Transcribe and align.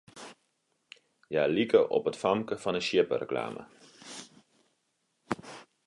Hja 1.31 1.43
like 1.57 1.81
op 1.97 2.05
it 2.11 2.19
famke 2.21 2.55
fan 2.63 2.77
'e 2.77 2.81
sjippereklame. 2.87 3.63